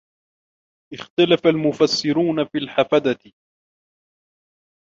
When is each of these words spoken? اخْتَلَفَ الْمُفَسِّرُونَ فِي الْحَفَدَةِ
اخْتَلَفَ 0.93 1.47
الْمُفَسِّرُونَ 1.47 2.45
فِي 2.45 2.57
الْحَفَدَةِ 2.57 3.19